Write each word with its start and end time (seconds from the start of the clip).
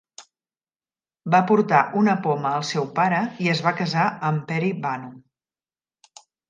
Va 1.35 1.41
portar 1.51 1.83
una 2.01 2.17
poma 2.25 2.55
al 2.61 2.67
seu 2.71 2.89
pare 2.97 3.23
i 3.47 3.53
es 3.55 3.65
va 3.69 3.77
casar 3.83 4.11
amb 4.33 4.47
Peri-Banu. 4.53 5.17